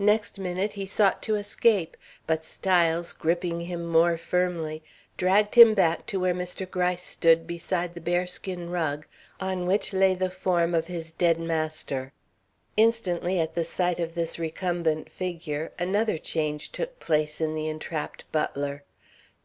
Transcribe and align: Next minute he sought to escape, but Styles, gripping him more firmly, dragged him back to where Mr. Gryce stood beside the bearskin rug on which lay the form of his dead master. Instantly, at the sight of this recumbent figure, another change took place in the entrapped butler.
Next 0.00 0.36
minute 0.36 0.72
he 0.72 0.84
sought 0.84 1.22
to 1.22 1.36
escape, 1.36 1.96
but 2.26 2.44
Styles, 2.44 3.12
gripping 3.12 3.60
him 3.60 3.86
more 3.86 4.16
firmly, 4.16 4.82
dragged 5.16 5.54
him 5.54 5.74
back 5.74 6.06
to 6.06 6.18
where 6.18 6.34
Mr. 6.34 6.68
Gryce 6.68 7.04
stood 7.04 7.46
beside 7.46 7.94
the 7.94 8.00
bearskin 8.00 8.70
rug 8.70 9.06
on 9.38 9.66
which 9.68 9.92
lay 9.92 10.16
the 10.16 10.28
form 10.28 10.74
of 10.74 10.88
his 10.88 11.12
dead 11.12 11.38
master. 11.38 12.12
Instantly, 12.76 13.38
at 13.38 13.54
the 13.54 13.62
sight 13.62 14.00
of 14.00 14.16
this 14.16 14.40
recumbent 14.40 15.08
figure, 15.08 15.70
another 15.78 16.18
change 16.18 16.72
took 16.72 16.98
place 16.98 17.40
in 17.40 17.54
the 17.54 17.68
entrapped 17.68 18.24
butler. 18.32 18.82